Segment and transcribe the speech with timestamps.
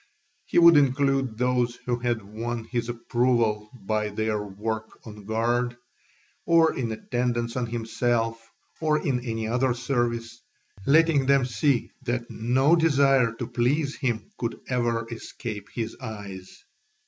[0.45, 5.77] He would include those who had won his approval by their work on guard,
[6.43, 10.41] or in attendance on himself, or in any other service,
[10.87, 16.63] letting them see that no desire to please him could ever escape his eyes.